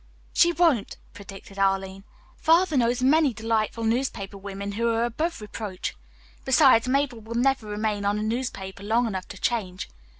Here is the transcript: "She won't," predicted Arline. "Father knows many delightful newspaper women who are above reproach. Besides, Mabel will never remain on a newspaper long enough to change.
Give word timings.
"She 0.33 0.51
won't," 0.51 0.97
predicted 1.13 1.59
Arline. 1.59 2.03
"Father 2.35 2.75
knows 2.75 3.03
many 3.03 3.33
delightful 3.35 3.83
newspaper 3.83 4.35
women 4.35 4.71
who 4.71 4.87
are 4.89 5.05
above 5.05 5.39
reproach. 5.41 5.95
Besides, 6.43 6.87
Mabel 6.87 7.19
will 7.21 7.35
never 7.35 7.67
remain 7.67 8.03
on 8.03 8.17
a 8.17 8.23
newspaper 8.23 8.81
long 8.81 9.05
enough 9.05 9.27
to 9.27 9.37
change. 9.39 9.91